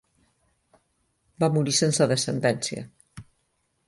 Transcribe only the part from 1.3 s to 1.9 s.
Va morir